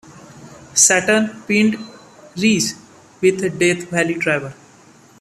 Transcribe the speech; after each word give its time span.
Saturn 0.73 1.43
pinned 1.47 1.77
Reese 2.35 2.73
with 3.21 3.43
a 3.43 3.51
Death 3.51 3.87
Valley 3.91 4.15
Driver. 4.15 4.55